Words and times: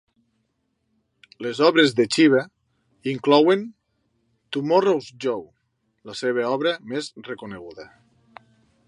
Les 1.45 1.59
obres 1.65 1.93
de 1.99 2.05
Chiba 2.15 2.39
inclouen 3.11 3.67
"Tomorrow's 4.57 5.11
Joe", 5.27 5.45
la 6.13 6.19
seva 6.23 6.47
obra 6.57 6.75
més 6.95 7.13
coneguda. 7.45 7.87